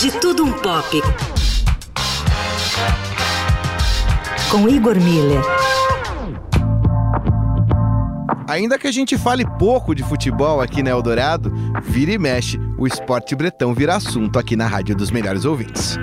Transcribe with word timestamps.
De 0.00 0.10
Tudo 0.12 0.46
Um 0.46 0.52
Pop. 0.52 1.02
Com 4.50 4.66
Igor 4.66 4.98
Miller. 4.98 5.42
Ainda 8.48 8.78
que 8.78 8.86
a 8.86 8.90
gente 8.90 9.18
fale 9.18 9.44
pouco 9.58 9.94
de 9.94 10.02
futebol 10.02 10.62
aqui 10.62 10.82
na 10.82 10.88
Eldorado, 10.88 11.52
vira 11.82 12.12
e 12.12 12.18
mexe, 12.18 12.58
o 12.78 12.86
esporte 12.86 13.34
bretão 13.34 13.74
vira 13.74 13.94
assunto 13.94 14.38
aqui 14.38 14.56
na 14.56 14.66
Rádio 14.66 14.96
dos 14.96 15.10
Melhores 15.10 15.44
Ouvintes. 15.44 15.98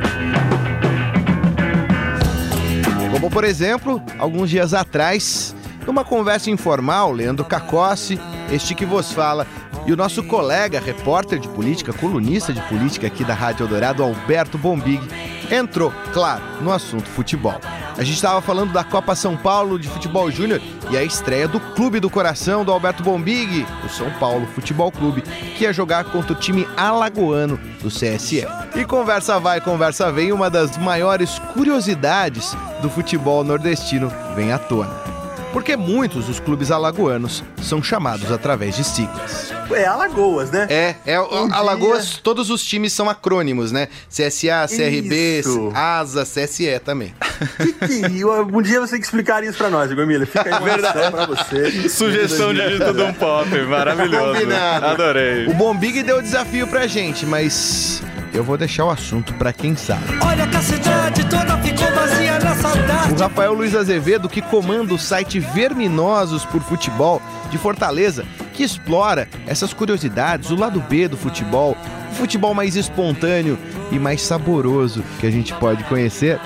Como, 3.11 3.31
por 3.31 3.43
exemplo, 3.43 3.99
alguns 4.19 4.51
dias 4.51 4.75
atrás, 4.75 5.55
numa 5.87 6.05
conversa 6.05 6.51
informal, 6.51 7.11
Leandro 7.11 7.45
Cacossi, 7.45 8.19
este 8.51 8.75
que 8.75 8.85
vos 8.85 9.11
fala, 9.11 9.47
e 9.87 9.93
o 9.93 9.95
nosso 9.95 10.21
colega, 10.21 10.81
repórter 10.81 11.39
de 11.39 11.47
política, 11.47 11.93
colunista 11.93 12.51
de 12.51 12.59
política 12.63 13.07
aqui 13.07 13.23
da 13.23 13.33
Rádio 13.33 13.63
Eldorado, 13.63 14.03
Alberto 14.03 14.57
Bombig, 14.57 15.01
entrou, 15.49 15.93
claro, 16.13 16.43
no 16.61 16.73
assunto 16.73 17.07
futebol. 17.07 17.55
A 17.97 18.03
gente 18.03 18.15
estava 18.15 18.41
falando 18.41 18.73
da 18.73 18.83
Copa 18.83 19.15
São 19.15 19.37
Paulo 19.37 19.79
de 19.79 19.87
Futebol 19.87 20.29
Júnior 20.29 20.61
e 20.91 20.97
a 20.97 21.03
estreia 21.03 21.47
do 21.47 21.59
Clube 21.59 22.01
do 22.01 22.09
Coração 22.09 22.65
do 22.65 22.71
Alberto 22.71 23.01
Bombig, 23.01 23.65
o 23.83 23.87
São 23.87 24.11
Paulo 24.19 24.45
Futebol 24.47 24.91
Clube, 24.91 25.21
que 25.57 25.63
ia 25.63 25.71
jogar 25.71 26.03
contra 26.03 26.33
o 26.33 26.35
time 26.35 26.67
alagoano 26.75 27.57
do 27.81 27.87
CSE. 27.87 28.45
E 28.75 28.83
conversa 28.83 29.39
vai, 29.39 29.61
conversa 29.61 30.11
vem, 30.11 30.33
uma 30.33 30.49
das 30.49 30.77
maiores 30.77 31.39
curiosidades 31.53 32.55
do 32.81 32.89
futebol 32.89 33.41
nordestino 33.41 34.11
vem 34.35 34.51
à 34.51 34.59
tona 34.59 35.17
porque 35.53 35.75
muitos 35.75 36.25
dos 36.25 36.39
clubes 36.39 36.69
alagoanos 36.69 37.43
são 37.63 37.81
chamados 37.81 38.31
através 38.31 38.75
de 38.75 38.83
siglas. 38.83 39.56
É 39.71 39.85
Alagoas, 39.85 40.51
né? 40.51 40.67
É, 40.69 40.95
é 41.05 41.21
um 41.21 41.53
Alagoas, 41.53 42.09
dia... 42.11 42.19
todos 42.23 42.49
os 42.49 42.63
times 42.63 42.93
são 42.93 43.09
acrônimos, 43.09 43.71
né? 43.71 43.87
CSA, 44.09 44.67
CRB, 44.67 45.39
isso. 45.39 45.71
ASA, 45.73 46.23
CSE 46.23 46.79
também. 46.83 47.13
Que, 47.87 48.25
um 48.25 48.61
dia 48.61 48.79
você 48.79 48.91
tem 48.93 48.99
que 48.99 49.05
explicar 49.05 49.43
isso 49.43 49.57
pra 49.57 49.69
nós, 49.69 49.91
Igor 49.91 50.07
Fica 50.25 50.43
aí 50.43 50.51
uma 50.51 50.61
Verdade. 50.61 51.11
pra 51.11 51.25
você. 51.25 51.87
Sugestão 51.87 52.53
de 52.53 52.79
tudo 52.79 53.05
um 53.05 53.13
pop, 53.13 53.49
maravilhoso. 53.63 54.33
Combinado. 54.33 54.85
Adorei. 54.87 55.47
O 55.47 55.53
Bombig 55.53 56.01
deu 56.03 56.17
o 56.17 56.21
desafio 56.21 56.67
pra 56.67 56.87
gente, 56.87 57.25
mas 57.25 58.01
eu 58.33 58.43
vou 58.43 58.57
deixar 58.57 58.85
o 58.85 58.89
assunto 58.89 59.33
para 59.35 59.53
quem 59.53 59.75
sabe. 59.75 60.03
Olha 60.25 60.47
que 60.47 60.57
a 60.57 60.61
cidade 60.61 61.23
toda 61.29 61.57
ficou 61.57 61.91
vazia 61.93 62.39
na 62.39 62.55
saudade. 62.55 63.13
O 63.13 63.17
Rafael 63.17 63.53
Luiz 63.53 63.75
Azevedo, 63.75 64.29
que 64.29 64.41
comanda 64.41 64.93
o 64.93 64.99
site 64.99 65.39
Verminosos 65.39 66.45
por 66.45 66.61
Futebol 66.61 67.21
de 67.49 67.57
Fortaleza, 67.57 68.25
que 68.57 68.63
explora 68.63 69.29
essas 69.45 69.71
curiosidades, 69.71 70.49
o 70.49 70.55
lado 70.55 70.81
B 70.81 71.07
do 71.07 71.15
futebol, 71.15 71.77
o 72.11 72.15
futebol 72.15 72.55
mais 72.55 72.75
espontâneo 72.75 73.55
e 73.91 73.99
mais 73.99 74.23
saboroso 74.23 75.03
que 75.19 75.27
a 75.27 75.31
gente 75.31 75.53
pode 75.53 75.83
conhecer, 75.83 76.39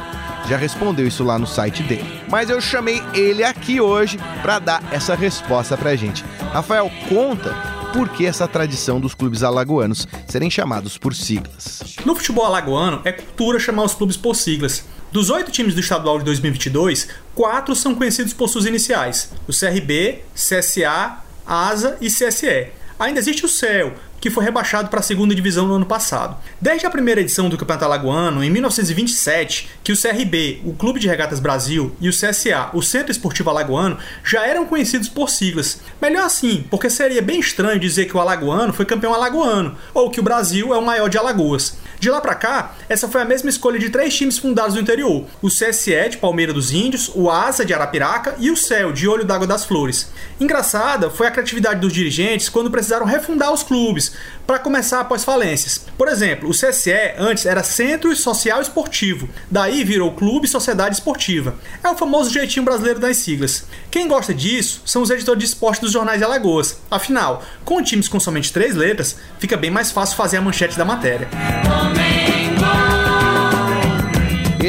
já 0.49 0.57
respondeu 0.57 1.07
isso 1.07 1.23
lá 1.23 1.39
no 1.39 1.47
site 1.47 1.81
dele. 1.83 2.21
Mas 2.27 2.49
eu 2.49 2.59
chamei 2.59 3.01
ele 3.13 3.45
aqui 3.45 3.79
hoje 3.79 4.19
para 4.41 4.59
dar 4.59 4.83
essa 4.91 5.15
resposta 5.15 5.77
pra 5.77 5.95
gente. 5.95 6.25
Rafael, 6.51 6.91
conta 7.07 7.53
por 7.93 8.09
que 8.09 8.25
essa 8.25 8.45
tradição 8.45 8.99
dos 8.99 9.15
clubes 9.15 9.41
alagoanos 9.41 10.05
serem 10.27 10.49
chamados 10.49 10.97
por 10.97 11.15
siglas. 11.15 11.81
No 12.05 12.13
futebol 12.13 12.45
alagoano, 12.45 12.99
é 13.05 13.13
cultura 13.13 13.57
chamar 13.57 13.83
os 13.83 13.93
clubes 13.93 14.17
por 14.17 14.35
siglas. 14.35 14.83
Dos 15.13 15.29
oito 15.29 15.49
times 15.49 15.75
do 15.75 15.79
estadual 15.79 16.19
de 16.19 16.25
2022, 16.25 17.07
quatro 17.33 17.73
são 17.73 17.95
conhecidos 17.95 18.33
por 18.33 18.49
suas 18.49 18.65
iniciais: 18.65 19.31
o 19.47 19.53
CRB, 19.53 20.23
CSA, 20.33 21.21
ASA 21.45 21.97
e 22.01 22.07
CSE. 22.07 22.71
Ainda 22.99 23.19
existe 23.19 23.45
o 23.45 23.49
CEL, 23.49 23.93
que 24.21 24.29
foi 24.29 24.45
rebaixado 24.45 24.87
para 24.87 24.99
a 24.99 25.03
segunda 25.03 25.33
divisão 25.33 25.67
no 25.67 25.73
ano 25.73 25.85
passado. 25.85 26.37
Desde 26.61 26.85
a 26.85 26.91
primeira 26.91 27.19
edição 27.19 27.49
do 27.49 27.57
Campeonato 27.57 27.85
Alagoano, 27.85 28.43
em 28.43 28.51
1927, 28.51 29.69
que 29.83 29.91
o 29.91 29.99
CRB, 29.99 30.61
o 30.63 30.73
Clube 30.73 30.99
de 30.99 31.07
Regatas 31.07 31.39
Brasil, 31.39 31.95
e 31.99 32.07
o 32.07 32.13
CSA, 32.13 32.69
o 32.73 32.83
Centro 32.83 33.11
Esportivo 33.11 33.49
Alagoano, 33.49 33.97
já 34.23 34.45
eram 34.45 34.67
conhecidos 34.67 35.09
por 35.09 35.29
siglas. 35.29 35.81
Melhor 35.99 36.23
assim, 36.23 36.63
porque 36.69 36.89
seria 36.89 37.21
bem 37.21 37.39
estranho 37.39 37.79
dizer 37.79 38.05
que 38.05 38.15
o 38.15 38.19
Alagoano 38.19 38.71
foi 38.71 38.85
campeão 38.85 39.13
alagoano, 39.13 39.75
ou 39.93 40.11
que 40.11 40.19
o 40.19 40.23
Brasil 40.23 40.73
é 40.73 40.77
o 40.77 40.85
maior 40.85 41.09
de 41.09 41.17
Alagoas. 41.17 41.77
De 41.99 42.09
lá 42.09 42.19
para 42.19 42.33
cá, 42.33 42.73
essa 42.89 43.07
foi 43.07 43.21
a 43.21 43.25
mesma 43.25 43.49
escolha 43.49 43.77
de 43.77 43.91
três 43.91 44.15
times 44.15 44.37
fundados 44.37 44.73
no 44.73 44.81
interior: 44.81 45.25
o 45.39 45.49
CSE 45.49 46.09
de 46.09 46.17
Palmeira 46.17 46.51
dos 46.51 46.71
Índios, 46.71 47.11
o 47.13 47.29
ASA 47.29 47.63
de 47.63 47.75
Arapiraca 47.75 48.35
e 48.39 48.49
o 48.49 48.57
CEL 48.57 48.91
de 48.91 49.07
Olho 49.07 49.23
d'Água 49.23 49.45
das 49.45 49.65
Flores. 49.65 50.11
Engraçada 50.39 51.11
foi 51.11 51.27
a 51.27 51.31
criatividade 51.31 51.79
dos 51.79 51.93
dirigentes 51.93 52.49
quando 52.49 52.71
precisaram 52.71 53.05
refundar 53.05 53.53
os 53.53 53.61
clubes, 53.61 54.10
para 54.45 54.59
começar 54.59 54.99
após 54.99 55.23
falências. 55.23 55.85
Por 55.97 56.07
exemplo, 56.07 56.49
o 56.49 56.51
CSE 56.51 56.91
antes 57.17 57.45
era 57.45 57.63
Centro 57.63 58.15
Social 58.15 58.61
Esportivo, 58.61 59.29
daí 59.49 59.83
virou 59.83 60.13
Clube 60.13 60.47
Sociedade 60.47 60.95
Esportiva. 60.95 61.55
É 61.83 61.89
o 61.89 61.97
famoso 61.97 62.29
jeitinho 62.31 62.65
brasileiro 62.65 62.99
das 62.99 63.17
siglas. 63.17 63.65
Quem 63.89 64.07
gosta 64.07 64.33
disso 64.33 64.81
são 64.85 65.01
os 65.01 65.09
editores 65.09 65.39
de 65.39 65.45
esporte 65.45 65.81
dos 65.81 65.91
jornais 65.91 66.19
de 66.19 66.25
Alagoas. 66.25 66.79
Afinal, 66.89 67.43
com 67.63 67.81
times 67.81 68.07
com 68.07 68.19
somente 68.19 68.51
três 68.51 68.75
letras, 68.75 69.17
fica 69.39 69.55
bem 69.55 69.71
mais 69.71 69.91
fácil 69.91 70.15
fazer 70.15 70.37
a 70.37 70.41
manchete 70.41 70.77
da 70.77 70.85
matéria. 70.85 71.29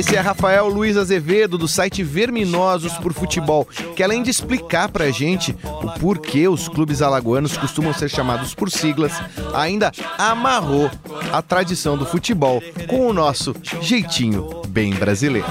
Esse 0.03 0.17
é 0.17 0.21
Rafael 0.21 0.67
Luiz 0.67 0.97
Azevedo, 0.97 1.57
do 1.57 1.69
site 1.69 2.03
Verminosos 2.03 2.95
por 2.95 3.13
Futebol, 3.13 3.65
que 3.95 4.03
além 4.03 4.21
de 4.21 4.33
explicar 4.33 4.89
pra 4.89 5.13
gente 5.13 5.57
o 5.63 5.93
porquê 6.01 6.49
os 6.49 6.67
clubes 6.67 7.01
alagoanos 7.01 7.57
costumam 7.57 7.95
ser 7.95 8.09
chamados 8.09 8.53
por 8.53 8.69
siglas, 8.69 9.13
ainda 9.55 9.93
amarrou 10.19 10.91
a 11.33 11.41
tradição 11.41 11.97
do 11.97 12.05
futebol 12.05 12.61
com 12.89 13.07
o 13.07 13.13
nosso 13.13 13.55
jeitinho 13.81 14.63
bem 14.67 14.93
brasileiro. 14.93 15.47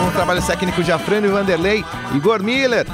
Com 0.00 0.08
o 0.08 0.10
trabalho 0.10 0.42
técnico 0.42 0.82
de 0.82 0.90
Afrânio 0.90 1.30
Vanderlei, 1.30 1.84
Igor 2.12 2.42
Miller. 2.42 2.84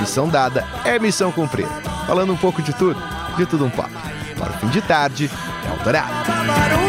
Missão 0.00 0.30
dada 0.30 0.66
é 0.82 0.98
missão 0.98 1.30
cumprida. 1.30 1.68
Falando 2.06 2.32
um 2.32 2.38
pouco 2.38 2.62
de 2.62 2.72
tudo, 2.72 2.98
de 3.36 3.44
tudo 3.44 3.66
um 3.66 3.70
pouco. 3.70 3.90
Para 4.38 4.50
o 4.50 4.54
fim 4.60 4.68
de 4.68 4.80
tarde, 4.80 5.30
é 5.66 5.78
Eldorado. 5.78 6.83